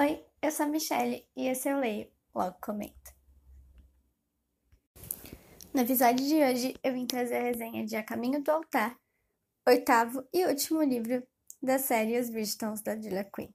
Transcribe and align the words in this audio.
Oi, 0.00 0.24
eu 0.40 0.52
sou 0.52 0.64
a 0.64 0.68
Michelle 0.68 1.26
e 1.36 1.48
esse 1.48 1.68
eu 1.68 1.80
leio, 1.80 2.08
logo 2.32 2.56
comento. 2.62 3.12
No 5.74 5.80
episódio 5.80 6.24
de 6.24 6.36
hoje 6.36 6.74
eu 6.84 6.92
vim 6.92 7.04
trazer 7.04 7.38
a 7.38 7.42
resenha 7.42 7.84
de 7.84 7.96
A 7.96 8.04
Caminho 8.04 8.40
do 8.40 8.48
Altar, 8.48 8.96
oitavo 9.66 10.24
e 10.32 10.46
último 10.46 10.84
livro 10.84 11.26
da 11.60 11.80
série 11.80 12.16
Os 12.16 12.30
Bridgetons 12.30 12.80
da 12.80 12.94
Julia 12.94 13.24
Quinn. 13.24 13.50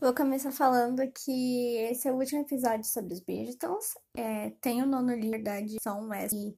Vou 0.00 0.14
começar 0.14 0.52
falando 0.52 1.02
que 1.12 1.76
esse 1.90 2.08
é 2.08 2.12
o 2.12 2.16
último 2.16 2.40
episódio 2.40 2.86
sobre 2.86 3.12
os 3.12 3.20
Bridgetons. 3.20 3.92
É, 4.16 4.52
tem 4.62 4.82
o 4.82 4.86
nono 4.86 5.14
livro, 5.14 5.32
verdade, 5.32 5.76
são 5.82 6.08
Wesley 6.08 6.56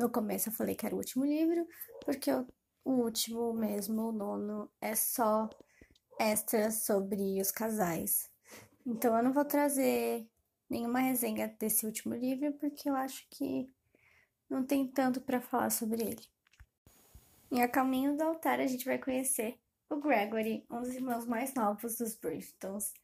no 0.00 0.08
começo 0.10 0.48
eu 0.48 0.52
falei 0.52 0.74
que 0.74 0.86
era 0.86 0.94
o 0.94 0.98
último 0.98 1.26
livro, 1.26 1.68
porque 2.04 2.32
o, 2.32 2.46
o 2.84 2.92
último 2.92 3.52
mesmo, 3.52 4.08
o 4.08 4.12
nono, 4.12 4.70
é 4.80 4.96
só 4.96 5.48
extras 6.18 6.84
sobre 6.86 7.38
os 7.40 7.50
casais. 7.50 8.30
Então 8.86 9.14
eu 9.14 9.22
não 9.22 9.32
vou 9.32 9.44
trazer 9.44 10.26
nenhuma 10.70 11.00
resenha 11.00 11.54
desse 11.58 11.84
último 11.84 12.14
livro, 12.14 12.52
porque 12.54 12.88
eu 12.88 12.96
acho 12.96 13.26
que 13.30 13.70
não 14.48 14.64
tem 14.64 14.88
tanto 14.88 15.20
para 15.20 15.40
falar 15.40 15.70
sobre 15.70 16.02
ele. 16.02 16.24
Em 17.52 17.62
A 17.62 17.68
Caminho 17.68 18.16
do 18.16 18.22
Altar 18.22 18.58
a 18.58 18.66
gente 18.66 18.86
vai 18.86 18.98
conhecer 18.98 19.58
o 19.90 19.96
Gregory, 19.96 20.64
um 20.70 20.80
dos 20.80 20.94
irmãos 20.94 21.26
mais 21.26 21.52
novos 21.52 21.98
dos 21.98 22.14
Bridgetons. 22.14 22.94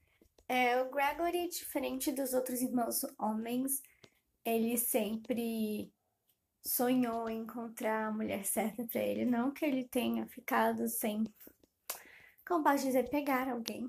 É, 0.48 0.80
o 0.80 0.90
Gregory, 0.90 1.48
diferente 1.48 2.10
dos 2.10 2.32
outros 2.32 2.62
irmãos 2.62 3.04
homens, 3.18 3.82
ele 4.44 4.78
sempre 4.78 5.92
sonhou 6.66 7.28
em 7.28 7.42
encontrar 7.42 8.06
a 8.06 8.12
mulher 8.12 8.44
certa 8.44 8.84
para 8.84 9.00
ele. 9.00 9.24
Não 9.24 9.52
que 9.52 9.64
ele 9.64 9.84
tenha 9.84 10.26
ficado 10.26 10.88
sem, 10.88 11.24
como 12.46 12.64
posso 12.64 12.84
dizer, 12.84 13.08
pegar 13.08 13.48
alguém 13.48 13.86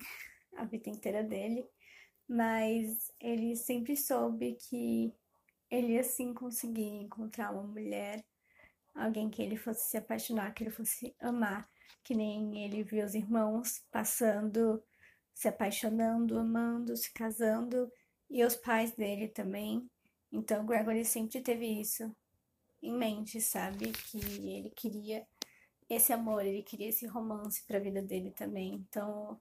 a 0.55 0.63
vida 0.63 0.89
inteira 0.89 1.23
dele, 1.23 1.65
mas 2.27 3.11
ele 3.19 3.55
sempre 3.55 3.95
soube 3.97 4.55
que 4.55 5.13
ele 5.69 5.97
assim 5.97 6.33
conseguir 6.33 6.87
encontrar 6.87 7.51
uma 7.51 7.63
mulher, 7.63 8.23
alguém 8.95 9.29
que 9.29 9.41
ele 9.41 9.57
fosse 9.57 9.89
se 9.89 9.97
apaixonar, 9.97 10.53
que 10.53 10.63
ele 10.63 10.71
fosse 10.71 11.15
amar, 11.19 11.69
que 12.03 12.15
nem 12.15 12.63
ele 12.63 12.83
viu 12.83 13.05
os 13.05 13.15
irmãos 13.15 13.83
passando, 13.91 14.81
se 15.33 15.47
apaixonando, 15.47 16.37
amando, 16.37 16.95
se 16.95 17.11
casando, 17.13 17.91
e 18.29 18.43
os 18.43 18.55
pais 18.55 18.91
dele 18.93 19.27
também. 19.27 19.89
Então, 20.31 20.65
Gregory 20.65 21.05
sempre 21.05 21.41
teve 21.41 21.65
isso 21.65 22.13
em 22.81 22.93
mente, 22.93 23.41
sabe? 23.41 23.91
Que 23.91 24.17
ele 24.17 24.69
queria 24.71 25.27
esse 25.89 26.11
amor, 26.11 26.45
ele 26.45 26.63
queria 26.63 26.89
esse 26.89 27.05
romance 27.05 27.63
para 27.63 27.77
a 27.77 27.81
vida 27.81 28.01
dele 28.01 28.31
também. 28.31 28.73
Então, 28.75 29.39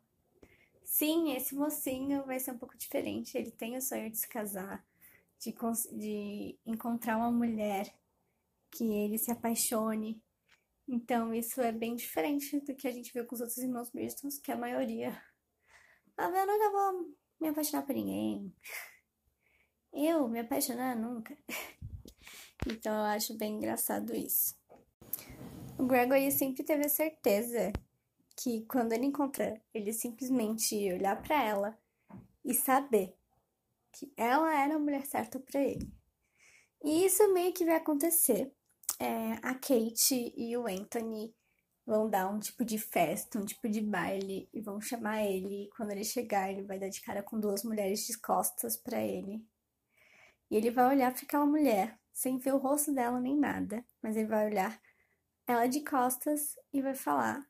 sim, 0.85 1.33
esse 1.33 1.55
mocinho 1.55 2.25
vai 2.25 2.39
ser 2.39 2.53
um 2.53 2.59
pouco 2.59 2.77
diferente. 2.77 3.37
Ele 3.37 3.51
tem 3.51 3.77
o 3.77 3.83
sonho 3.83 4.11
de 4.11 4.19
se 4.19 4.29
casar, 4.29 4.85
de, 5.39 5.55
de 5.93 6.59
encontrar 6.65 7.17
uma 7.17 7.31
mulher 7.31 7.93
que 8.71 8.85
ele 8.85 9.19
se 9.19 9.31
apaixone. 9.31 10.23
Então, 10.89 11.35
isso 11.35 11.61
é 11.61 11.73
bem 11.73 11.97
diferente 11.97 12.61
do 12.61 12.75
que 12.75 12.87
a 12.87 12.93
gente 12.93 13.13
viu 13.13 13.27
com 13.27 13.35
os 13.35 13.41
outros 13.41 13.59
irmãos 13.59 13.91
Bristons, 13.91 14.39
que 14.39 14.53
a 14.53 14.57
maioria. 14.57 15.21
Ah, 16.17 16.29
eu 16.29 16.47
nunca 16.47 16.71
vou 16.71 17.17
me 17.41 17.49
apaixonar 17.49 17.85
por 17.85 17.95
ninguém. 17.95 18.55
Eu 19.93 20.29
me 20.29 20.41
apaixonar 20.41 20.97
nunca. 20.97 21.37
Então 22.65 22.95
eu 22.95 23.05
acho 23.05 23.37
bem 23.37 23.55
engraçado 23.57 24.15
isso. 24.15 24.57
O 25.79 25.85
Gregory 25.85 26.31
sempre 26.33 26.63
teve 26.63 26.87
a 26.87 26.89
certeza 26.89 27.73
que 28.37 28.65
quando 28.67 28.93
ele 28.93 29.07
encontra, 29.07 29.61
ele 29.75 29.93
simplesmente 29.93 30.75
ia 30.75 30.95
olhar 30.95 31.21
para 31.23 31.43
ela 31.43 31.79
e 32.45 32.55
saber 32.55 33.15
que 33.93 34.13
ela 34.17 34.55
era 34.55 34.77
a 34.77 34.79
mulher 34.79 35.05
certa 35.07 35.41
para 35.41 35.61
ele. 35.61 35.91
E 36.85 37.05
isso 37.05 37.33
meio 37.33 37.53
que 37.53 37.65
vai 37.65 37.77
acontecer. 37.77 38.53
É, 38.99 39.33
a 39.43 39.55
Kate 39.55 40.33
e 40.37 40.57
o 40.57 40.67
Anthony 40.67 41.35
vão 41.87 42.09
dar 42.09 42.29
um 42.29 42.39
tipo 42.39 42.65
de 42.65 42.79
festa, 42.79 43.39
um 43.39 43.45
tipo 43.45 43.69
de 43.69 43.81
baile 43.81 44.49
e 44.53 44.61
vão 44.61 44.81
chamar 44.81 45.25
ele. 45.25 45.65
E 45.65 45.71
quando 45.71 45.93
ele 45.93 46.05
chegar, 46.05 46.51
ele 46.51 46.63
vai 46.63 46.79
dar 46.79 46.89
de 46.89 47.01
cara 47.01 47.23
com 47.23 47.39
duas 47.39 47.63
mulheres 47.63 48.07
de 48.07 48.19
costas 48.19 48.77
para 48.77 49.01
ele. 49.03 49.45
E 50.51 50.57
ele 50.57 50.71
vai 50.71 50.95
olhar 50.95 51.13
para 51.13 51.23
aquela 51.23 51.47
mulher 51.47 51.99
sem 52.17 52.39
ver 52.39 52.55
o 52.55 52.59
rosto 52.59 52.95
dela 52.95 53.21
nem 53.21 53.37
nada, 53.37 53.85
mas 54.01 54.17
ele 54.17 54.27
vai 54.27 54.47
olhar 54.47 54.81
ela 55.47 55.67
de 55.67 55.85
costas 55.85 56.57
e 56.73 56.81
vai 56.81 56.95
falar: 56.95 57.47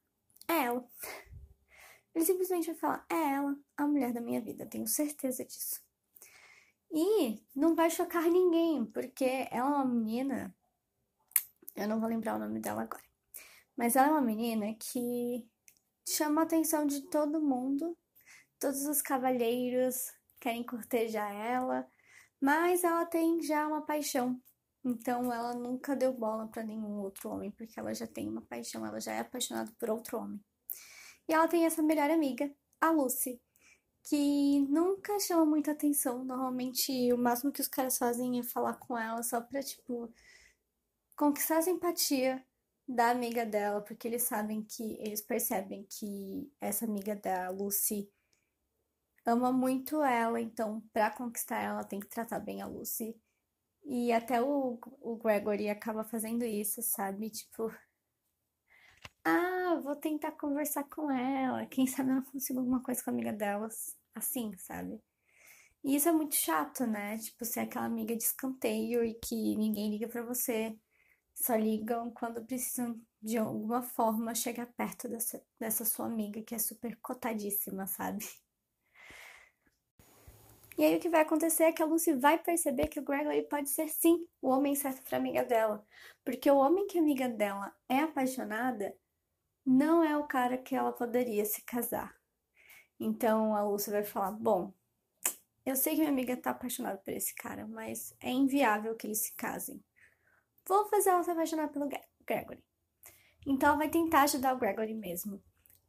É 0.48 0.64
ela. 0.64 0.84
Ele 2.12 2.24
simplesmente 2.24 2.66
vai 2.72 2.74
falar: 2.74 3.06
É 3.08 3.14
ela, 3.34 3.56
a 3.76 3.86
mulher 3.86 4.12
da 4.12 4.20
minha 4.20 4.40
vida, 4.40 4.66
tenho 4.66 4.88
certeza 4.88 5.44
disso. 5.44 5.80
E 6.90 7.40
não 7.54 7.76
vai 7.76 7.88
chocar 7.90 8.24
ninguém, 8.24 8.84
porque 8.86 9.46
ela 9.52 9.70
é 9.70 9.74
uma 9.76 9.84
menina. 9.84 10.52
Eu 11.76 11.86
não 11.86 12.00
vou 12.00 12.08
lembrar 12.08 12.34
o 12.34 12.38
nome 12.40 12.58
dela 12.58 12.82
agora. 12.82 13.04
Mas 13.76 13.94
ela 13.94 14.08
é 14.08 14.10
uma 14.10 14.20
menina 14.20 14.74
que 14.74 15.48
chama 16.08 16.40
a 16.40 16.44
atenção 16.44 16.86
de 16.86 17.02
todo 17.02 17.40
mundo. 17.40 17.96
Todos 18.58 18.84
os 18.86 19.00
cavalheiros 19.00 20.12
querem 20.40 20.64
cortejar 20.64 21.32
ela, 21.32 21.88
mas 22.40 22.82
ela 22.82 23.04
tem 23.06 23.40
já 23.42 23.66
uma 23.68 23.82
paixão 23.82 24.40
então 24.86 25.32
ela 25.32 25.52
nunca 25.54 25.96
deu 25.96 26.12
bola 26.12 26.46
para 26.48 26.62
nenhum 26.62 27.00
outro 27.00 27.30
homem, 27.30 27.50
porque 27.50 27.78
ela 27.78 27.92
já 27.94 28.06
tem 28.06 28.28
uma 28.28 28.42
paixão, 28.42 28.86
ela 28.86 29.00
já 29.00 29.12
é 29.12 29.20
apaixonada 29.20 29.72
por 29.78 29.90
outro 29.90 30.18
homem. 30.18 30.40
E 31.28 31.34
ela 31.34 31.48
tem 31.48 31.66
essa 31.66 31.82
melhor 31.82 32.10
amiga, 32.10 32.54
a 32.80 32.90
Lucy, 32.90 33.40
que 34.04 34.60
nunca 34.68 35.18
chama 35.18 35.44
muita 35.44 35.72
atenção. 35.72 36.24
Normalmente 36.24 37.12
o 37.12 37.18
máximo 37.18 37.52
que 37.52 37.60
os 37.60 37.68
caras 37.68 37.98
fazem 37.98 38.38
é 38.38 38.42
falar 38.44 38.74
com 38.74 38.96
ela 38.96 39.22
só 39.22 39.40
pra, 39.40 39.60
tipo, 39.62 40.12
conquistar 41.16 41.58
a 41.58 41.62
simpatia 41.62 42.44
da 42.88 43.10
amiga 43.10 43.44
dela, 43.44 43.80
porque 43.80 44.06
eles 44.06 44.22
sabem 44.22 44.62
que, 44.62 44.96
eles 45.00 45.20
percebem 45.20 45.84
que 45.84 46.52
essa 46.60 46.84
amiga 46.84 47.16
da 47.16 47.50
Lucy 47.50 48.08
ama 49.24 49.50
muito 49.52 50.02
ela, 50.02 50.40
então 50.40 50.80
para 50.92 51.10
conquistar 51.10 51.60
ela 51.60 51.82
tem 51.84 51.98
que 51.98 52.06
tratar 52.08 52.38
bem 52.38 52.62
a 52.62 52.66
Lucy. 52.66 53.20
E 53.86 54.12
até 54.12 54.42
o, 54.42 54.78
o 55.00 55.16
Gregory 55.16 55.68
acaba 55.70 56.04
fazendo 56.04 56.44
isso, 56.44 56.82
sabe? 56.82 57.30
Tipo, 57.30 57.72
ah, 59.24 59.80
vou 59.82 59.96
tentar 59.96 60.32
conversar 60.32 60.84
com 60.84 61.10
ela. 61.10 61.66
Quem 61.66 61.86
sabe 61.86 62.10
eu 62.10 62.16
não 62.16 62.22
consigo 62.24 62.58
alguma 62.60 62.82
coisa 62.82 63.02
com 63.02 63.10
a 63.10 63.12
amiga 63.12 63.32
delas, 63.32 63.96
assim, 64.14 64.56
sabe? 64.58 65.00
E 65.84 65.96
isso 65.96 66.08
é 66.08 66.12
muito 66.12 66.34
chato, 66.36 66.86
né? 66.86 67.18
Tipo, 67.18 67.44
ser 67.44 67.60
aquela 67.60 67.86
amiga 67.86 68.16
de 68.16 68.22
escanteio 68.24 69.04
e 69.04 69.14
que 69.14 69.56
ninguém 69.56 69.90
liga 69.90 70.08
para 70.08 70.22
você. 70.22 70.76
Só 71.34 71.54
ligam 71.56 72.10
quando 72.12 72.44
precisam 72.44 73.00
de 73.22 73.38
alguma 73.38 73.82
forma 73.82 74.34
chegar 74.34 74.66
perto 74.74 75.08
dessa, 75.08 75.42
dessa 75.60 75.84
sua 75.84 76.06
amiga 76.06 76.42
que 76.42 76.54
é 76.54 76.58
super 76.58 76.96
cotadíssima, 77.00 77.86
sabe? 77.86 78.24
E 80.78 80.84
aí 80.84 80.96
o 80.96 81.00
que 81.00 81.08
vai 81.08 81.22
acontecer 81.22 81.64
é 81.64 81.72
que 81.72 81.82
a 81.82 81.86
Lucy 81.86 82.12
vai 82.12 82.36
perceber 82.36 82.88
que 82.88 83.00
o 83.00 83.02
Gregory 83.02 83.42
pode 83.48 83.70
ser 83.70 83.88
sim 83.88 84.28
o 84.42 84.48
homem 84.48 84.74
certo 84.74 85.02
para 85.02 85.16
amiga 85.16 85.42
dela, 85.42 85.82
porque 86.22 86.50
o 86.50 86.58
homem 86.58 86.86
que 86.86 86.98
a 86.98 87.00
amiga 87.00 87.28
dela 87.28 87.74
é 87.88 88.00
apaixonada 88.00 88.94
não 89.64 90.04
é 90.04 90.16
o 90.18 90.26
cara 90.26 90.58
que 90.58 90.76
ela 90.76 90.92
poderia 90.92 91.46
se 91.46 91.62
casar. 91.62 92.14
Então 93.00 93.56
a 93.56 93.62
Lucy 93.62 93.90
vai 93.90 94.04
falar: 94.04 94.32
"Bom, 94.32 94.74
eu 95.64 95.74
sei 95.76 95.94
que 95.94 96.00
minha 96.00 96.10
amiga 96.10 96.36
tá 96.36 96.50
apaixonada 96.50 96.98
por 96.98 97.12
esse 97.12 97.34
cara, 97.34 97.66
mas 97.66 98.14
é 98.20 98.30
inviável 98.30 98.94
que 98.94 99.06
eles 99.06 99.20
se 99.20 99.32
casem. 99.34 99.82
Vou 100.68 100.86
fazer 100.88 101.08
ela 101.08 101.22
se 101.22 101.30
apaixonar 101.30 101.68
pelo 101.68 101.88
Gregory." 102.26 102.62
Então 103.46 103.70
ela 103.70 103.78
vai 103.78 103.88
tentar 103.88 104.22
ajudar 104.22 104.54
o 104.54 104.58
Gregory 104.58 104.94
mesmo 104.94 105.42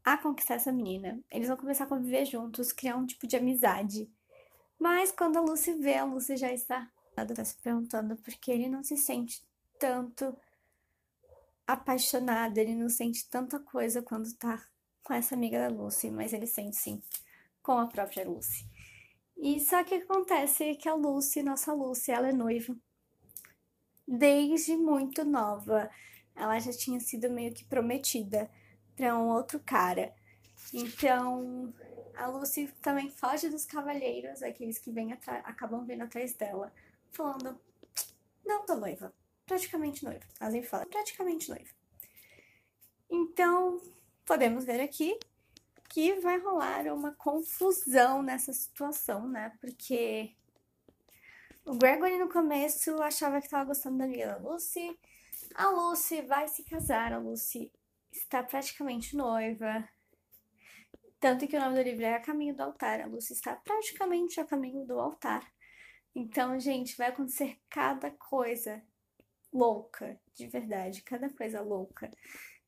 a 0.03 0.17
conquistar 0.17 0.53
essa 0.53 0.71
menina. 0.71 1.19
Eles 1.29 1.49
vão 1.49 1.57
começar 1.57 1.83
a 1.83 1.87
conviver 1.87 2.23
juntos, 2.23 2.71
criar 2.71 2.95
um 2.95 3.05
tipo 3.05 3.27
de 3.27 3.35
amizade 3.35 4.09
mas 4.79 5.11
quando 5.11 5.37
a 5.37 5.41
Lucy 5.41 5.73
vê, 5.73 5.95
a 5.95 6.05
Lucy 6.05 6.37
já 6.37 6.51
está, 6.51 6.89
está 7.17 7.45
se 7.45 7.55
perguntando 7.57 8.15
por 8.15 8.33
que 8.35 8.51
ele 8.51 8.69
não 8.69 8.83
se 8.83 8.97
sente 8.97 9.43
tanto 9.79 10.35
apaixonado, 11.65 12.57
ele 12.57 12.75
não 12.75 12.89
sente 12.89 13.27
tanta 13.29 13.59
coisa 13.59 14.01
quando 14.01 14.33
tá 14.37 14.63
com 15.03 15.13
essa 15.13 15.35
amiga 15.35 15.59
da 15.59 15.75
Lucy, 15.75 16.09
mas 16.09 16.33
ele 16.33 16.47
sente 16.47 16.75
sim 16.75 17.01
com 17.61 17.73
a 17.73 17.87
própria 17.87 18.27
Lucy. 18.27 18.65
E 19.37 19.59
só 19.59 19.83
que 19.83 19.95
acontece 19.95 20.75
que 20.75 20.89
a 20.89 20.93
Lucy, 20.93 21.43
nossa 21.43 21.73
Lucy, 21.73 22.11
ela 22.11 22.29
é 22.29 22.33
noiva 22.33 22.75
desde 24.07 24.75
muito 24.75 25.25
nova. 25.25 25.89
Ela 26.35 26.59
já 26.59 26.71
tinha 26.71 26.99
sido 26.99 27.29
meio 27.29 27.53
que 27.53 27.65
prometida 27.65 28.49
para 28.95 29.17
um 29.17 29.27
outro 29.27 29.59
cara. 29.59 30.13
Então, 30.73 31.73
a 32.17 32.27
Lucy 32.27 32.67
também 32.81 33.09
foge 33.09 33.49
dos 33.49 33.65
cavalheiros, 33.65 34.41
aqueles 34.41 34.79
que 34.79 34.91
vêm 34.91 35.13
acabam 35.13 35.85
vindo 35.85 36.03
atrás 36.03 36.33
dela, 36.33 36.73
falando: 37.11 37.59
Não 38.45 38.65
tô 38.65 38.75
noiva, 38.75 39.13
praticamente 39.45 40.03
noiva. 40.03 40.25
A 40.39 40.49
Zen 40.49 40.63
fala: 40.63 40.85
Praticamente 40.85 41.49
noiva. 41.49 41.69
Então, 43.09 43.81
podemos 44.25 44.65
ver 44.65 44.81
aqui 44.81 45.17
que 45.89 46.15
vai 46.19 46.37
rolar 46.39 46.87
uma 46.93 47.13
confusão 47.13 48.21
nessa 48.21 48.51
situação, 48.51 49.27
né? 49.27 49.53
Porque 49.61 50.35
o 51.65 51.75
Gregory 51.75 52.17
no 52.17 52.29
começo 52.29 53.01
achava 53.01 53.39
que 53.39 53.47
estava 53.47 53.65
gostando 53.65 53.97
da 53.97 54.05
amiga 54.05 54.27
da 54.27 54.37
Lucy. 54.37 54.97
A 55.55 55.69
Lucy 55.69 56.21
vai 56.21 56.47
se 56.47 56.63
casar, 56.63 57.13
a 57.13 57.17
Lucy 57.17 57.71
está 58.11 58.43
praticamente 58.43 59.15
noiva. 59.15 59.87
Tanto 61.19 61.47
que 61.47 61.57
o 61.57 61.59
nome 61.59 61.75
do 61.75 61.81
livro 61.81 62.05
é 62.05 62.13
A 62.13 62.21
Caminho 62.21 62.55
do 62.55 62.61
Altar. 62.61 63.01
A 63.01 63.05
Lucy 63.07 63.33
está 63.33 63.55
praticamente 63.55 64.39
a 64.39 64.45
caminho 64.45 64.85
do 64.85 64.99
altar. 64.99 65.51
Então, 66.15 66.59
gente, 66.59 66.95
vai 66.95 67.07
acontecer 67.07 67.59
cada 67.69 68.11
coisa 68.11 68.83
louca, 69.51 70.19
de 70.33 70.47
verdade, 70.47 71.01
cada 71.01 71.29
coisa 71.29 71.61
louca. 71.61 72.09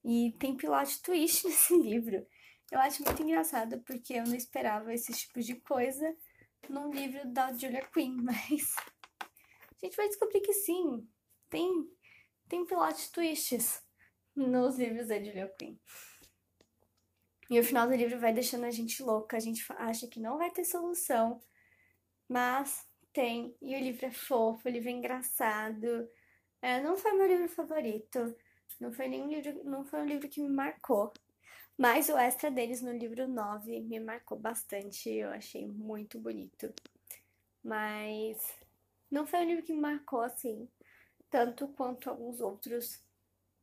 E 0.04 0.36
tem 0.40 0.56
plot 0.56 1.02
twist 1.02 1.46
nesse 1.48 1.78
livro. 1.78 2.26
Eu 2.72 2.80
acho 2.80 3.04
muito 3.04 3.22
engraçado 3.22 3.82
porque 3.82 4.14
eu 4.14 4.24
não 4.24 4.36
esperava 4.36 4.94
esse 4.94 5.12
tipo 5.14 5.40
de 5.42 5.56
coisa 5.56 6.16
num 6.68 6.92
livro 6.92 7.28
da 7.32 7.52
Julia 7.54 7.86
Quinn, 7.92 8.18
mas 8.22 8.76
a 9.22 9.86
gente 9.86 9.96
vai 9.96 10.08
descobrir 10.08 10.42
que 10.42 10.54
sim, 10.54 11.08
tem, 11.50 11.90
tem 12.48 12.66
plot 12.66 13.12
twists 13.12 13.84
nos 14.36 14.78
livros 14.78 15.08
da 15.08 15.18
Julia 15.18 15.52
Quinn. 15.58 15.78
E 17.50 17.60
o 17.60 17.64
final 17.64 17.88
do 17.88 17.96
livro 17.96 18.20
vai 18.20 18.32
deixando 18.32 18.66
a 18.66 18.72
gente 18.72 19.02
louca, 19.02 19.38
a 19.38 19.40
gente 19.40 19.66
acha 19.78 20.08
que 20.08 20.20
não 20.20 20.38
vai 20.38 20.52
ter 20.52 20.64
solução, 20.64 21.42
mas 22.28 22.88
tem. 23.12 23.56
E 23.62 23.76
o 23.76 23.80
livro 23.80 24.06
é 24.06 24.12
fofo, 24.12 24.68
o 24.68 24.72
livro 24.72 24.90
é 24.90 24.92
engraçado. 24.92 26.10
É, 26.62 26.82
não 26.82 26.96
foi 26.98 27.14
meu 27.14 27.28
livro 27.28 27.48
favorito, 27.50 28.36
não 28.80 28.92
foi 28.92 29.08
nenhum 29.08 29.30
livro, 29.30 29.64
não 29.64 29.86
foi 29.86 30.02
um 30.02 30.06
livro 30.06 30.30
que 30.30 30.42
me 30.42 30.50
marcou. 30.50 31.12
Mas 31.78 32.10
o 32.10 32.18
extra 32.18 32.52
deles 32.52 32.82
no 32.82 32.92
livro 32.92 33.28
9 33.28 33.80
me 33.82 34.00
marcou 34.00 34.38
bastante, 34.38 35.10
eu 35.10 35.30
achei 35.30 35.66
muito 35.66 36.20
bonito. 36.20 36.74
Mas 37.64 38.38
não 39.10 39.26
foi 39.26 39.40
um 39.40 39.46
livro 39.46 39.64
que 39.64 39.74
me 39.74 39.80
marcou 39.80 40.22
assim, 40.22 40.68
tanto 41.30 41.68
quanto 41.70 42.10
alguns 42.10 42.42
outros 42.42 43.02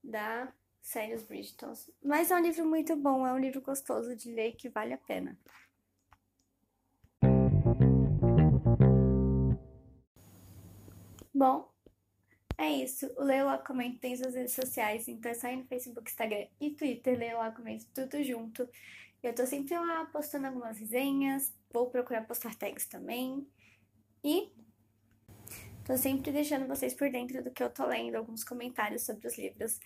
da 0.03 0.53
série 0.87 1.15
Os 1.15 1.25
Bridgetons. 1.25 1.91
Mas 2.01 2.31
é 2.31 2.37
um 2.37 2.41
livro 2.41 2.65
muito 2.65 2.95
bom, 2.95 3.27
é 3.27 3.33
um 3.33 3.39
livro 3.39 3.61
gostoso 3.61 4.15
de 4.15 4.31
ler 4.31 4.53
que 4.53 4.69
vale 4.69 4.95
a 4.95 4.99
pena. 4.99 5.37
Bom, 11.35 11.69
é 12.57 12.71
isso. 12.71 13.13
O 13.19 13.25
Leia 13.25 13.45
Logo 13.45 13.65
Comenta 13.65 13.99
tem 13.99 14.17
suas 14.17 14.35
redes 14.35 14.55
sociais, 14.55 15.09
então 15.09 15.31
é 15.31 15.35
só 15.35 15.49
ir 15.49 15.57
no 15.57 15.67
Facebook, 15.67 16.09
Instagram 16.09 16.47
e 16.61 16.71
Twitter, 16.71 17.19
Leia 17.19 17.37
Logo 17.37 17.57
Comenta 17.57 17.85
tudo 17.93 18.23
junto. 18.23 18.69
Eu 19.21 19.35
tô 19.35 19.45
sempre 19.45 19.77
lá 19.77 20.07
postando 20.07 20.47
algumas 20.47 20.79
resenhas, 20.79 21.53
vou 21.73 21.91
procurar 21.91 22.25
postar 22.29 22.55
tags 22.55 22.87
também. 22.87 23.45
E 24.23 24.53
tô 25.85 25.97
sempre 25.97 26.31
deixando 26.31 26.69
vocês 26.69 26.95
por 26.95 27.11
dentro 27.11 27.43
do 27.43 27.51
que 27.51 27.63
eu 27.63 27.71
tô 27.71 27.85
lendo, 27.87 28.15
alguns 28.15 28.45
comentários 28.45 29.03
sobre 29.03 29.27
os 29.27 29.37
livros. 29.37 29.81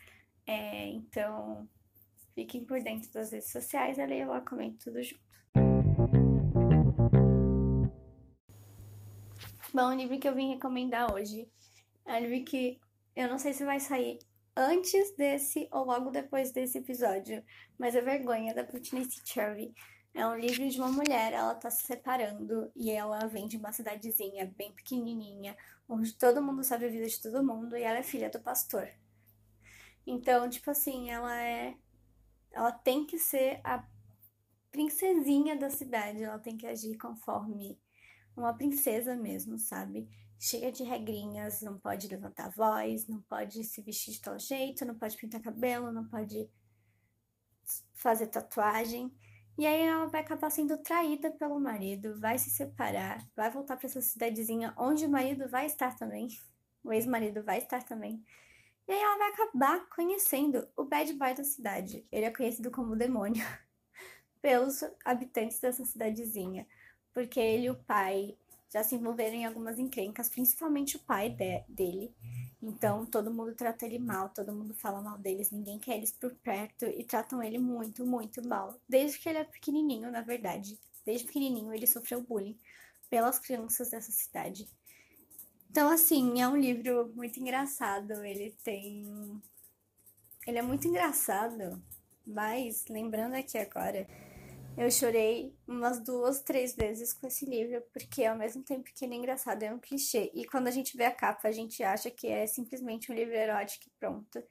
É, 0.47 0.89
então, 0.89 1.69
fiquem 2.35 2.65
por 2.65 2.83
dentro 2.83 3.11
das 3.13 3.33
redes 3.33 3.51
sociais, 3.51 3.99
a 3.99 4.05
Leia 4.05 4.27
Logo 4.27 4.45
Comenta 4.45 4.79
tudo 4.85 5.03
junto. 5.03 5.31
Bom, 9.73 9.91
o 9.91 9.95
livro 9.95 10.19
que 10.19 10.29
eu 10.29 10.35
vim 10.35 10.55
recomendar 10.55 11.13
hoje 11.15 11.49
Anime 12.05 12.43
que 12.43 12.81
eu 13.15 13.29
não 13.29 13.39
sei 13.39 13.53
se 13.53 13.65
vai 13.65 13.79
sair 13.79 14.19
antes 14.57 15.15
desse 15.17 15.69
ou 15.71 15.85
logo 15.85 16.11
depois 16.11 16.51
desse 16.51 16.79
episódio, 16.79 17.43
mas 17.79 17.95
é 17.95 18.01
Vergonha 18.01 18.53
da 18.55 18.65
Putney 18.65 19.07
Cherry. 19.25 19.73
É 20.13 20.27
um 20.27 20.37
livro 20.37 20.69
de 20.69 20.77
uma 20.81 20.91
mulher, 20.91 21.33
ela 21.33 21.55
tá 21.55 21.71
se 21.71 21.87
separando 21.87 22.71
e 22.75 22.91
ela 22.91 23.27
vem 23.29 23.47
de 23.47 23.57
uma 23.57 23.73
cidadezinha 23.73 24.53
bem 24.57 24.73
pequenininha, 24.73 25.57
onde 25.89 26.13
todo 26.15 26.43
mundo 26.43 26.65
sabe 26.65 26.87
a 26.87 26.91
vida 26.91 27.07
de 27.07 27.23
todo 27.23 27.47
mundo 27.47 27.77
e 27.77 27.83
ela 27.83 27.99
é 27.99 28.03
filha 28.03 28.29
do 28.29 28.41
pastor. 28.41 28.91
Então, 30.07 30.49
tipo 30.49 30.71
assim, 30.71 31.11
ela 31.11 31.37
é 31.43 31.77
ela 32.53 32.73
tem 32.73 33.07
que 33.07 33.19
ser 33.19 33.61
a 33.63 33.85
princesinha 34.73 35.57
da 35.57 35.71
cidade, 35.71 36.23
ela 36.23 36.39
tem 36.39 36.57
que 36.57 36.67
agir 36.67 36.97
conforme 36.99 37.79
uma 38.37 38.53
princesa 38.53 39.15
mesmo, 39.15 39.59
sabe? 39.59 40.09
cheia 40.41 40.73
de 40.73 40.83
regrinhas, 40.83 41.61
não 41.61 41.79
pode 41.79 42.09
levantar 42.09 42.47
a 42.47 42.49
voz, 42.49 43.07
não 43.07 43.21
pode 43.21 43.63
se 43.63 43.83
vestir 43.83 44.15
de 44.15 44.23
tal 44.23 44.39
jeito, 44.39 44.87
não 44.87 44.95
pode 44.95 45.15
pintar 45.19 45.43
cabelo, 45.43 45.93
não 45.93 46.07
pode 46.09 46.49
fazer 47.93 48.27
tatuagem. 48.29 49.13
E 49.59 49.67
aí 49.67 49.83
ela 49.83 50.07
vai 50.07 50.23
acabar 50.23 50.49
sendo 50.49 50.79
traída 50.79 51.31
pelo 51.31 51.61
marido, 51.61 52.19
vai 52.19 52.39
se 52.39 52.49
separar, 52.49 53.23
vai 53.37 53.51
voltar 53.51 53.77
para 53.77 53.87
essa 53.87 54.01
cidadezinha 54.01 54.73
onde 54.79 55.05
o 55.05 55.11
marido 55.11 55.47
vai 55.47 55.67
estar 55.67 55.95
também, 55.95 56.29
o 56.83 56.91
ex-marido 56.91 57.45
vai 57.45 57.59
estar 57.59 57.83
também. 57.83 58.25
E 58.89 58.93
aí 58.93 59.01
ela 59.01 59.19
vai 59.19 59.29
acabar 59.31 59.89
conhecendo 59.89 60.67
o 60.77 60.85
bad 60.85 61.13
boy 61.15 61.35
da 61.35 61.45
cidade. 61.45 62.07
Ele 62.11 62.27
é 62.27 62.31
conhecido 62.31 62.71
como 62.71 62.97
demônio 62.97 63.45
pelos 64.43 64.83
habitantes 65.05 65.61
dessa 65.61 65.85
cidadezinha, 65.85 66.67
porque 67.15 67.39
ele 67.39 67.67
e 67.67 67.71
o 67.71 67.75
pai 67.75 68.37
já 68.73 68.85
se 68.85 68.95
envolveram 68.95 69.35
em 69.35 69.45
algumas 69.45 69.79
encrencas, 69.79 70.29
principalmente 70.29 70.97
o 70.97 71.01
pai 71.01 71.29
de, 71.29 71.65
dele. 71.69 72.15
Então, 72.63 73.05
todo 73.05 73.33
mundo 73.33 73.55
trata 73.55 73.85
ele 73.85 73.99
mal, 73.99 74.29
todo 74.29 74.53
mundo 74.53 74.75
fala 74.75 75.01
mal 75.01 75.19
deles, 75.19 75.51
ninguém 75.51 75.79
quer 75.79 75.97
eles 75.97 76.13
por 76.13 76.33
perto 76.37 76.85
e 76.87 77.03
tratam 77.03 77.43
ele 77.43 77.59
muito, 77.59 78.07
muito 78.07 78.47
mal. 78.47 78.79
Desde 78.89 79.19
que 79.19 79.29
ele 79.29 79.39
é 79.39 79.45
pequenininho, 79.45 80.11
na 80.11 80.21
verdade. 80.21 80.79
Desde 81.05 81.27
pequenininho 81.27 81.73
ele 81.75 81.87
sofreu 81.87 82.21
bullying 82.21 82.57
pelas 83.09 83.39
crianças 83.39 83.91
dessa 83.91 84.13
cidade. 84.13 84.69
Então, 85.71 85.89
assim, 85.91 86.41
é 86.41 86.49
um 86.49 86.57
livro 86.57 87.13
muito 87.15 87.39
engraçado. 87.39 88.25
Ele 88.25 88.55
tem. 88.65 89.41
Ele 90.47 90.59
é 90.59 90.63
muito 90.63 90.89
engraçado, 90.89 91.81
mas 92.27 92.87
lembrando 92.89 93.35
aqui 93.35 93.59
agora 93.59 94.07
eu 94.77 94.91
chorei 94.91 95.55
umas 95.67 96.01
duas, 96.01 96.41
três 96.41 96.75
vezes 96.75 97.13
com 97.13 97.27
esse 97.27 97.45
livro, 97.45 97.83
porque 97.93 98.25
ao 98.25 98.37
mesmo 98.37 98.63
tempo 98.63 98.91
que 98.95 99.05
ele 99.05 99.15
é 99.15 99.17
engraçado, 99.19 99.63
é 99.63 99.73
um 99.73 99.79
clichê. 99.79 100.31
E 100.35 100.47
quando 100.47 100.69
a 100.69 100.71
gente 100.71 100.97
vê 100.97 101.05
a 101.05 101.15
capa, 101.15 101.49
a 101.49 101.53
gente 101.53 101.83
acha 101.83 102.11
que 102.11 102.27
é 102.29 102.47
simplesmente 102.47 103.11
um 103.11 103.15
livro 103.15 103.35
erótico 103.35 103.87
e 103.87 103.93
pronto. 103.99 104.43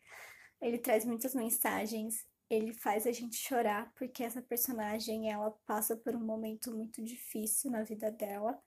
Ele 0.62 0.78
traz 0.78 1.06
muitas 1.06 1.34
mensagens, 1.34 2.26
ele 2.50 2.74
faz 2.74 3.08
a 3.08 3.12
gente 3.12 3.38
chorar, 3.38 3.92
porque 3.96 4.24
essa 4.24 4.42
personagem, 4.42 5.32
ela 5.32 5.52
passa 5.66 5.96
por 5.96 6.16
um 6.16 6.24
momento 6.24 6.76
muito 6.76 7.04
difícil 7.04 7.72
na 7.72 7.84
vida 7.84 8.12
dela, 8.12 8.60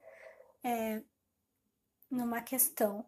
é, 0.64 1.02
numa 2.12 2.42
questão. 2.42 3.04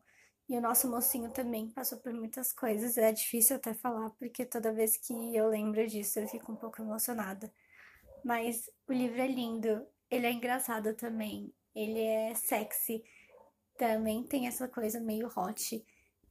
E 0.49 0.57
o 0.57 0.61
nosso 0.61 0.91
mocinho 0.91 1.31
também 1.31 1.71
passou 1.71 1.99
por 1.99 2.13
muitas 2.13 2.53
coisas. 2.53 2.99
É 2.99 3.13
difícil 3.13 3.57
até 3.57 3.73
falar, 3.75 4.11
porque 4.11 4.45
toda 4.45 4.73
vez 4.73 4.97
que 4.97 5.13
eu 5.35 5.49
lembro 5.49 5.87
disso, 5.87 6.19
eu 6.19 6.29
fico 6.29 6.53
um 6.53 6.57
pouco 6.57 6.83
emocionada. 6.83 7.53
Mas 8.25 8.71
o 8.89 8.93
livro 8.93 9.21
é 9.21 9.27
lindo, 9.27 9.87
ele 10.11 10.27
é 10.27 10.33
engraçado 10.33 10.95
também, 10.95 11.53
ele 11.75 12.01
é 12.01 12.35
sexy, 12.35 13.05
também 13.77 14.23
tem 14.23 14.47
essa 14.47 14.67
coisa 14.67 14.99
meio 14.99 15.31
hot, 15.37 15.85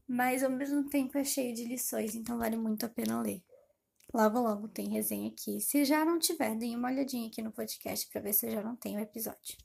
mas 0.08 0.44
ao 0.44 0.50
mesmo 0.50 0.90
tempo 0.90 1.18
é 1.18 1.24
cheio 1.24 1.54
de 1.54 1.66
lições, 1.66 2.16
então 2.16 2.38
vale 2.38 2.58
muito 2.58 2.86
a 2.86 2.90
pena 2.90 3.22
ler. 3.22 3.44
Logo, 4.12 4.40
logo 4.40 4.68
tem 4.68 4.90
resenha 4.90 5.30
aqui. 5.30 5.60
Se 5.60 5.86
já 5.86 6.06
não 6.06 6.20
tiver, 6.20 6.56
deem 6.56 6.76
uma 6.76 6.90
olhadinha 6.90 7.28
aqui 7.28 7.42
no 7.42 7.52
podcast 7.52 8.08
para 8.10 8.22
ver 8.22 8.34
se 8.34 8.50
já 8.50 8.62
não 8.62 8.76
tem 8.76 8.96
o 8.96 9.00
episódio. 9.00 9.58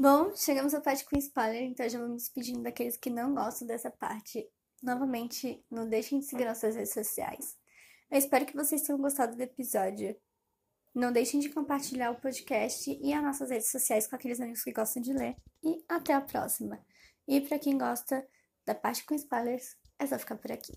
Bom, 0.00 0.32
chegamos 0.36 0.74
à 0.74 0.80
parte 0.80 1.04
com 1.04 1.18
spoiler, 1.18 1.60
então 1.64 1.88
já 1.88 1.98
vou 1.98 2.08
me 2.08 2.14
despedindo 2.14 2.62
daqueles 2.62 2.96
que 2.96 3.10
não 3.10 3.34
gostam 3.34 3.66
dessa 3.66 3.90
parte. 3.90 4.48
Novamente, 4.80 5.60
não 5.68 5.88
deixem 5.88 6.20
de 6.20 6.26
seguir 6.26 6.44
nossas 6.44 6.76
redes 6.76 6.92
sociais. 6.92 7.56
Eu 8.08 8.16
espero 8.16 8.46
que 8.46 8.54
vocês 8.54 8.82
tenham 8.82 9.00
gostado 9.00 9.34
do 9.34 9.42
episódio. 9.42 10.16
Não 10.94 11.10
deixem 11.10 11.40
de 11.40 11.48
compartilhar 11.48 12.12
o 12.12 12.20
podcast 12.20 12.96
e 13.02 13.12
as 13.12 13.22
nossas 13.24 13.50
redes 13.50 13.72
sociais 13.72 14.06
com 14.06 14.14
aqueles 14.14 14.40
amigos 14.40 14.62
que 14.62 14.72
gostam 14.72 15.02
de 15.02 15.12
ler. 15.12 15.34
E 15.64 15.84
até 15.88 16.12
a 16.12 16.20
próxima. 16.20 16.80
E 17.26 17.40
para 17.40 17.58
quem 17.58 17.76
gosta 17.76 18.24
da 18.64 18.76
parte 18.76 19.04
com 19.04 19.16
spoilers, 19.16 19.76
é 19.98 20.06
só 20.06 20.16
ficar 20.16 20.36
por 20.36 20.52
aqui. 20.52 20.74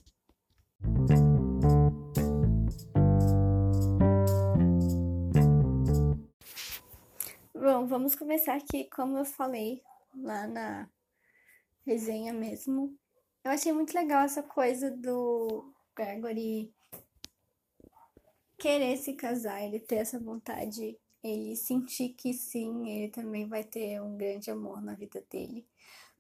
Bom, 7.64 7.86
vamos 7.86 8.16
começar 8.16 8.56
aqui, 8.56 8.86
como 8.86 9.20
eu 9.20 9.24
falei 9.24 9.84
lá 10.16 10.48
na 10.48 10.90
resenha 11.86 12.34
mesmo. 12.34 12.98
Eu 13.44 13.52
achei 13.52 13.72
muito 13.72 13.94
legal 13.94 14.24
essa 14.24 14.42
coisa 14.42 14.90
do 14.90 15.72
Gregory 15.96 16.74
querer 18.58 18.98
se 18.98 19.14
casar, 19.14 19.64
ele 19.64 19.80
ter 19.80 19.98
essa 19.98 20.20
vontade, 20.20 20.98
ele 21.24 21.56
sentir 21.56 22.16
que 22.16 22.34
sim, 22.34 22.90
ele 22.90 23.10
também 23.12 23.48
vai 23.48 23.64
ter 23.64 24.02
um 24.02 24.18
grande 24.18 24.50
amor 24.50 24.82
na 24.82 24.96
vida 24.96 25.24
dele. 25.30 25.64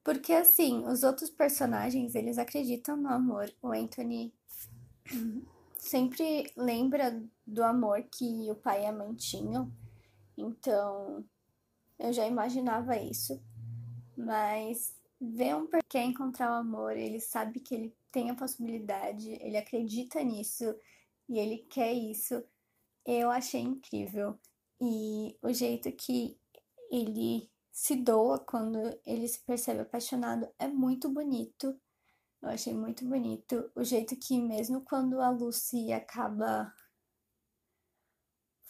Porque 0.03 0.33
assim, 0.33 0.86
os 0.86 1.01
outros 1.01 1.31
personagens, 1.31 2.13
eles 2.13 2.38
acreditam 2.38 2.95
no 2.95 3.10
amor. 3.10 3.51
O 3.63 3.69
Anthony 3.69 4.31
sempre 5.75 6.53
lembra 6.55 7.19
do 7.48 7.63
amor 7.63 8.03
que 8.03 8.48
o 8.51 8.55
pai 8.55 8.83
e 8.83 8.86
a 8.86 8.93
mãe 8.93 9.15
tinham. 9.15 9.71
Então, 10.38 11.24
eu 12.00 12.12
já 12.14 12.28
imaginava 12.28 12.98
isso. 12.98 13.42
Mas 14.18 14.96
ver 15.20 15.56
um 15.56 15.68
porquê 15.68 16.00
encontrar 16.00 16.52
o 16.52 16.60
amor, 16.60 16.98
ele 16.98 17.20
sabe 17.20 17.60
que 17.60 17.76
ele 17.76 17.96
tem 18.12 18.30
a 18.30 18.36
possibilidade, 18.36 19.32
ele 19.42 19.58
acredita 19.58 20.24
nisso 20.24 20.76
e 21.30 21.40
ele 21.40 21.60
quer 21.70 21.94
isso. 21.94 22.44
Eu 23.06 23.30
achei 23.30 23.62
incrível. 23.62 24.38
E 24.80 25.38
o 25.42 25.54
jeito 25.54 25.92
que 25.92 26.38
ele 26.92 27.50
se 27.72 27.96
doa 27.96 28.40
quando 28.40 28.78
ele 29.06 29.28
se 29.28 29.40
percebe 29.40 29.82
apaixonado 29.82 30.48
é 30.60 30.68
muito 30.68 31.10
bonito. 31.10 31.80
Eu 32.42 32.50
achei 32.50 32.74
muito 32.74 33.06
bonito 33.06 33.72
o 33.76 33.84
jeito 33.84 34.16
que 34.16 34.40
mesmo 34.42 34.82
quando 34.82 35.22
a 35.22 35.30
Lucy 35.30 35.94
acaba 35.94 36.74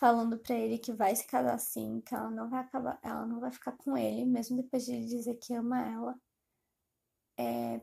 falando 0.02 0.36
para 0.40 0.56
ele 0.56 0.80
que 0.80 0.92
vai 0.92 1.16
se 1.16 1.28
casar 1.28 1.60
sim, 1.60 2.02
que 2.02 2.16
ela 2.16 2.32
não 2.32 2.50
vai 2.50 2.62
acabar, 2.62 3.00
ela 3.04 3.24
não 3.24 3.40
vai 3.40 3.52
ficar 3.52 3.74
com 3.74 3.96
ele, 3.96 4.26
mesmo 4.26 4.58
depois 4.58 4.84
de 4.84 4.94
ele 4.94 5.06
dizer 5.06 5.36
que 5.36 5.54
ama 5.54 5.80
ela. 5.88 6.20
É... 7.38 7.82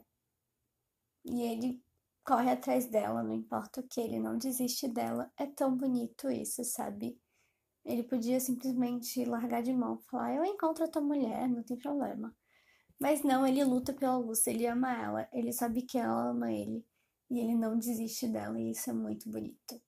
E 1.25 1.43
ele 1.43 1.83
corre 2.25 2.51
atrás 2.51 2.87
dela, 2.87 3.23
não 3.23 3.33
importa 3.35 3.81
o 3.81 3.85
que, 3.89 4.01
ele 4.01 4.19
não 4.19 4.37
desiste 4.37 4.89
dela. 4.89 5.33
É 5.37 5.47
tão 5.47 5.77
bonito 5.77 6.29
isso, 6.31 6.65
sabe? 6.65 7.21
Ele 7.85 8.03
podia 8.03 8.41
simplesmente 8.41 9.25
largar 9.25 9.63
de 9.63 9.73
mão, 9.73 9.99
falar: 10.11 10.35
Eu 10.35 10.45
encontro 10.45 10.85
a 10.85 10.89
tua 10.89 11.03
mulher, 11.03 11.49
não 11.49 11.63
tem 11.63 11.79
problema. 11.79 12.37
Mas 13.01 13.23
não, 13.23 13.47
ele 13.47 13.65
luta 13.65 13.93
pela 13.95 14.17
Lúcia, 14.19 14.51
ele 14.51 14.67
ama 14.67 14.93
ela, 14.93 15.29
ele 15.33 15.53
sabe 15.53 15.83
que 15.83 15.99
ela 15.99 16.31
ama 16.31 16.53
ele 16.53 16.85
e 17.31 17.39
ele 17.41 17.55
não 17.55 17.79
desiste 17.79 18.27
dela, 18.29 18.61
e 18.61 18.73
isso 18.73 18.91
é 18.91 18.93
muito 18.93 19.31
bonito. 19.31 19.81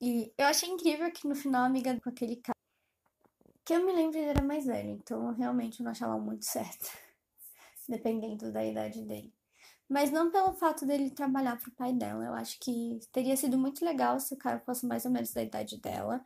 E 0.00 0.32
eu 0.38 0.46
achei 0.46 0.68
incrível 0.68 1.12
que 1.12 1.28
no 1.28 1.34
final 1.34 1.62
a 1.62 1.66
amiga 1.66 1.98
com 2.00 2.08
aquele 2.08 2.36
cara, 2.36 2.56
que 3.64 3.74
eu 3.74 3.84
me 3.84 3.92
lembro 3.92 4.16
ele 4.18 4.30
era 4.30 4.42
mais 4.42 4.64
velho, 4.64 4.90
então 4.90 5.26
eu 5.28 5.34
realmente 5.34 5.82
não 5.82 5.90
achava 5.90 6.18
muito 6.18 6.44
certo, 6.46 6.90
dependendo 7.88 8.50
da 8.50 8.64
idade 8.64 9.02
dele. 9.04 9.32
Mas 9.88 10.10
não 10.10 10.30
pelo 10.30 10.54
fato 10.54 10.86
dele 10.86 11.10
trabalhar 11.10 11.58
pro 11.58 11.72
pai 11.72 11.92
dela, 11.92 12.24
eu 12.24 12.32
acho 12.34 12.58
que 12.60 13.00
teria 13.12 13.36
sido 13.36 13.58
muito 13.58 13.84
legal 13.84 14.18
se 14.20 14.32
o 14.32 14.38
cara 14.38 14.60
fosse 14.60 14.86
mais 14.86 15.04
ou 15.04 15.10
menos 15.10 15.32
da 15.32 15.42
idade 15.42 15.78
dela, 15.78 16.24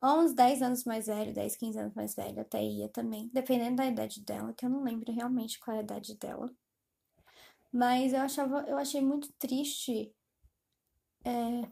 ou 0.00 0.20
uns 0.20 0.32
10 0.34 0.62
anos 0.62 0.84
mais 0.84 1.06
velho, 1.06 1.32
10, 1.34 1.56
15 1.56 1.78
anos 1.78 1.94
mais 1.94 2.14
velho, 2.14 2.40
até 2.40 2.62
ia 2.62 2.88
também, 2.90 3.30
dependendo 3.32 3.76
da 3.76 3.86
idade 3.86 4.22
dela, 4.22 4.52
que 4.52 4.64
eu 4.64 4.70
não 4.70 4.82
lembro 4.84 5.12
realmente 5.12 5.58
qual 5.58 5.76
é 5.76 5.80
a 5.80 5.82
idade 5.82 6.16
dela. 6.16 6.50
Mas 7.72 8.12
eu 8.12 8.20
achava, 8.20 8.64
eu 8.68 8.76
achei 8.78 9.00
muito 9.00 9.32
triste. 9.34 10.14
É, 11.24 11.68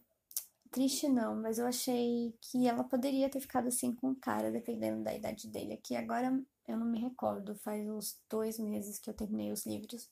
triste 0.75 1.09
não, 1.09 1.37
mas 1.37 1.61
eu 1.61 1.67
achei 1.69 2.37
que 2.41 2.67
ela 2.67 2.83
poderia 2.83 3.31
ter 3.31 3.39
ficado 3.39 3.69
assim 3.69 3.95
com 3.95 4.11
o 4.11 4.17
cara, 4.17 4.51
dependendo 4.51 5.05
da 5.05 5.15
idade 5.15 5.47
dele. 5.47 5.75
Aqui 5.75 5.95
agora 5.95 6.37
eu 6.67 6.77
não 6.77 6.85
me 6.85 6.99
recordo, 6.99 7.55
faz 7.55 7.89
uns 7.89 8.21
dois 8.29 8.59
meses 8.59 8.99
que 8.99 9.09
eu 9.09 9.15
terminei 9.15 9.53
os 9.53 9.65
livros. 9.65 10.11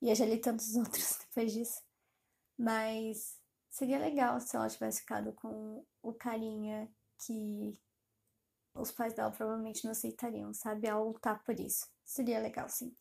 E 0.00 0.08
eu 0.08 0.14
já 0.14 0.24
li 0.24 0.38
tantos 0.38 0.76
outros 0.78 1.18
depois 1.18 1.52
disso. 1.52 1.82
Mas 2.56 3.40
seria 3.68 3.98
legal 3.98 4.38
se 4.40 4.54
ela 4.54 4.68
tivesse 4.68 5.00
ficado 5.00 5.32
com 5.32 5.84
o 6.00 6.12
carinha 6.14 6.88
que 7.18 7.76
os 8.72 8.92
pais 8.92 9.14
dela 9.14 9.32
provavelmente 9.32 9.84
não 9.84 9.90
aceitariam, 9.90 10.54
sabe? 10.54 10.88
Ao 10.88 11.08
lutar 11.08 11.42
por 11.42 11.58
isso. 11.58 11.88
Seria 12.04 12.38
legal, 12.38 12.68
sim. 12.68 12.94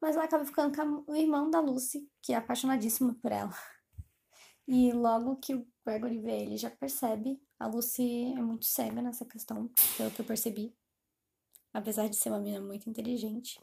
Mas 0.00 0.14
ela 0.14 0.26
acaba 0.26 0.44
ficando 0.44 0.76
com 0.76 1.10
o 1.10 1.16
irmão 1.16 1.50
da 1.50 1.58
Lucy, 1.58 2.08
que 2.22 2.32
é 2.32 2.36
apaixonadíssimo 2.36 3.16
por 3.16 3.32
ela. 3.32 3.52
E 4.68 4.92
logo 4.92 5.36
que 5.36 5.54
o 5.54 5.66
Gregory 5.84 6.20
vê 6.20 6.42
ele, 6.42 6.56
já 6.56 6.70
percebe. 6.70 7.40
A 7.58 7.66
Lucy 7.66 8.32
é 8.36 8.40
muito 8.40 8.66
cega 8.66 9.02
nessa 9.02 9.24
questão, 9.24 9.68
pelo 9.96 10.10
que 10.10 10.20
eu 10.20 10.24
percebi. 10.24 10.72
Apesar 11.72 12.08
de 12.08 12.14
ser 12.14 12.28
uma 12.28 12.38
menina 12.38 12.60
muito 12.60 12.88
inteligente. 12.88 13.58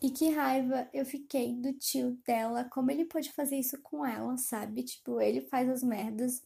E 0.00 0.10
que 0.10 0.30
raiva 0.30 0.88
eu 0.92 1.04
fiquei 1.04 1.54
do 1.54 1.72
tio 1.74 2.12
dela, 2.24 2.64
como 2.64 2.90
ele 2.90 3.04
pode 3.04 3.32
fazer 3.32 3.58
isso 3.58 3.78
com 3.82 4.06
ela, 4.06 4.38
sabe? 4.38 4.82
Tipo, 4.84 5.20
ele 5.20 5.42
faz 5.42 5.68
as 5.68 5.82
merdas 5.82 6.42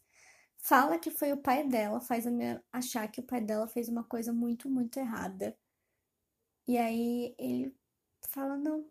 fala 0.62 0.98
que 0.98 1.10
foi 1.10 1.32
o 1.32 1.36
pai 1.36 1.66
dela, 1.66 2.00
faz 2.00 2.26
a 2.26 2.30
minha 2.30 2.62
achar 2.72 3.08
que 3.08 3.20
o 3.20 3.24
pai 3.24 3.40
dela 3.40 3.66
fez 3.68 3.88
uma 3.88 4.04
coisa 4.04 4.32
muito, 4.32 4.68
muito 4.68 4.98
errada. 4.98 5.56
E 6.66 6.78
aí 6.78 7.34
ele 7.38 7.74
fala 8.28 8.56
não. 8.56 8.86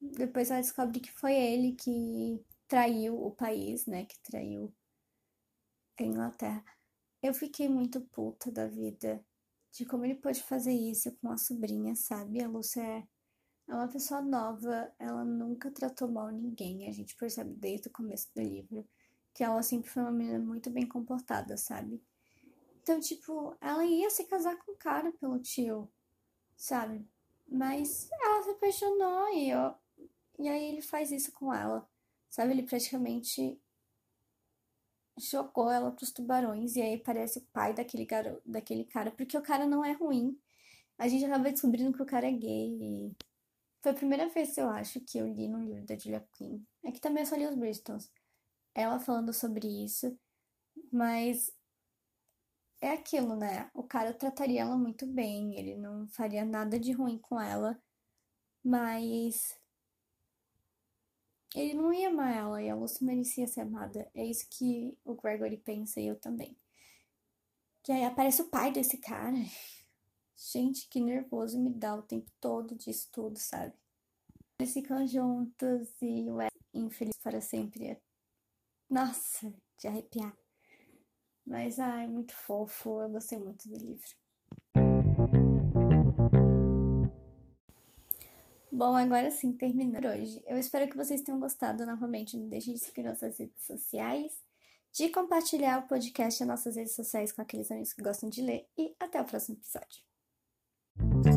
Depois 0.00 0.50
ela 0.50 0.60
descobre 0.60 1.00
que 1.00 1.12
foi 1.12 1.34
ele 1.34 1.72
que 1.74 2.44
traiu 2.68 3.20
o 3.20 3.30
país, 3.30 3.86
né? 3.86 4.04
Que 4.04 4.20
traiu 4.20 4.72
a 5.98 6.02
Inglaterra. 6.02 6.64
Eu 7.22 7.34
fiquei 7.34 7.68
muito 7.68 8.00
puta 8.00 8.52
da 8.52 8.66
vida 8.66 9.24
de 9.72 9.84
como 9.84 10.04
ele 10.04 10.14
pode 10.14 10.42
fazer 10.42 10.72
isso 10.72 11.10
com 11.16 11.30
a 11.30 11.36
sobrinha, 11.36 11.96
sabe? 11.96 12.42
A 12.42 12.48
Lúcia 12.48 12.82
é, 12.82 13.08
é 13.68 13.74
uma 13.74 13.88
pessoa 13.88 14.22
nova, 14.22 14.92
ela 14.98 15.24
nunca 15.24 15.70
tratou 15.70 16.08
mal 16.08 16.28
ninguém, 16.30 16.88
a 16.88 16.92
gente 16.92 17.16
percebe 17.16 17.54
desde 17.54 17.88
o 17.88 17.92
começo 17.92 18.28
do 18.34 18.42
livro 18.42 18.88
que 19.34 19.44
ela 19.44 19.62
sempre 19.62 19.88
foi 19.88 20.02
uma 20.02 20.10
menina 20.10 20.40
muito 20.40 20.68
bem 20.68 20.84
comportada, 20.84 21.56
sabe? 21.56 22.02
Então, 22.82 22.98
tipo, 22.98 23.56
ela 23.60 23.84
ia 23.84 24.10
se 24.10 24.24
casar 24.24 24.56
com 24.58 24.72
o 24.72 24.76
cara 24.76 25.12
pelo 25.12 25.38
tio, 25.38 25.88
sabe? 26.56 27.08
Mas 27.46 28.08
ela 28.10 28.42
se 28.42 28.50
apaixonou 28.50 29.28
e, 29.28 29.50
eu, 29.50 29.74
e 30.40 30.48
aí 30.48 30.64
ele 30.64 30.82
faz 30.82 31.12
isso 31.12 31.30
com 31.30 31.54
ela, 31.54 31.88
sabe? 32.30 32.52
Ele 32.52 32.62
praticamente 32.62 33.60
jogou 35.18 35.70
ela 35.70 35.90
pros 35.90 36.12
tubarões 36.12 36.76
e 36.76 36.82
aí 36.82 36.98
parece 36.98 37.38
o 37.38 37.46
pai 37.52 37.74
daquele, 37.74 38.04
garo, 38.06 38.40
daquele 38.46 38.84
cara, 38.84 39.10
porque 39.10 39.36
o 39.36 39.42
cara 39.42 39.66
não 39.66 39.84
é 39.84 39.92
ruim. 39.92 40.38
A 40.96 41.08
gente 41.08 41.24
acaba 41.24 41.50
descobrindo 41.50 41.92
que 41.92 42.02
o 42.02 42.06
cara 42.06 42.26
é 42.28 42.32
gay 42.32 42.78
e 42.80 43.16
foi 43.82 43.92
a 43.92 43.94
primeira 43.94 44.28
vez, 44.28 44.56
eu 44.58 44.68
acho, 44.68 45.00
que 45.00 45.18
eu 45.18 45.26
li 45.26 45.48
no 45.48 45.60
livro 45.62 45.84
da 45.86 45.96
Julia 45.96 46.26
Quinn. 46.32 46.60
É 46.84 46.90
que 46.92 47.00
também 47.00 47.22
eu 47.22 47.26
só 47.26 47.36
li 47.36 47.46
os 47.46 47.54
Bristons 47.56 48.10
ela 48.74 49.00
falando 49.00 49.32
sobre 49.32 49.66
isso, 49.84 50.16
mas 50.92 51.52
é 52.80 52.92
aquilo, 52.92 53.36
né? 53.36 53.70
O 53.74 53.82
cara 53.82 54.14
trataria 54.14 54.62
ela 54.62 54.76
muito 54.76 55.06
bem, 55.06 55.58
ele 55.58 55.76
não 55.76 56.08
faria 56.08 56.44
nada 56.44 56.78
de 56.78 56.92
ruim 56.92 57.18
com 57.18 57.40
ela, 57.40 57.80
mas 58.64 59.57
ele 61.54 61.74
não 61.74 61.92
ia 61.92 62.08
amar 62.08 62.36
ela 62.36 62.62
e 62.62 62.68
a 62.68 62.74
Lucy 62.74 63.04
merecia 63.04 63.46
ser 63.46 63.62
amada. 63.62 64.10
É 64.14 64.24
isso 64.24 64.46
que 64.50 64.96
o 65.04 65.14
Gregory 65.14 65.56
pensa 65.56 66.00
e 66.00 66.06
eu 66.06 66.16
também. 66.16 66.56
Que 67.82 67.92
aí 67.92 68.04
aparece 68.04 68.42
o 68.42 68.48
pai 68.48 68.72
desse 68.72 68.98
cara. 68.98 69.36
Gente, 70.36 70.88
que 70.88 71.00
nervoso 71.00 71.58
me 71.58 71.70
dá 71.70 71.94
o 71.94 72.02
tempo 72.02 72.30
todo 72.40 72.74
disso 72.74 73.08
tudo, 73.12 73.38
sabe? 73.38 73.74
Eles 74.60 74.72
ficam 74.72 75.06
juntos 75.06 75.88
e 76.02 76.30
o 76.30 76.38
infeliz 76.74 77.16
para 77.22 77.40
sempre 77.40 77.86
é 77.86 78.00
nossa, 78.88 79.52
de 79.78 79.86
arrepiar. 79.86 80.34
Mas, 81.46 81.78
ai, 81.78 82.06
muito 82.06 82.34
fofo. 82.34 83.02
Eu 83.02 83.10
gostei 83.10 83.38
muito 83.38 83.68
do 83.68 83.76
livro. 83.76 84.08
Bom, 88.78 88.94
agora 88.94 89.28
sim, 89.32 89.52
terminando 89.54 90.04
hoje. 90.04 90.40
Eu 90.46 90.56
espero 90.56 90.88
que 90.88 90.96
vocês 90.96 91.20
tenham 91.20 91.40
gostado 91.40 91.84
novamente. 91.84 92.36
Não 92.36 92.48
deixem 92.48 92.74
de 92.74 92.78
seguir 92.78 93.02
nossas 93.02 93.36
redes 93.36 93.66
sociais, 93.66 94.32
de 94.92 95.08
compartilhar 95.08 95.80
o 95.80 95.88
podcast 95.88 96.44
nas 96.44 96.60
nossas 96.60 96.76
redes 96.76 96.94
sociais 96.94 97.32
com 97.32 97.42
aqueles 97.42 97.68
amigos 97.72 97.92
que 97.92 98.00
gostam 98.00 98.30
de 98.30 98.40
ler. 98.40 98.68
E 98.78 98.94
até 99.00 99.20
o 99.20 99.24
próximo 99.24 99.56
episódio. 99.56 101.27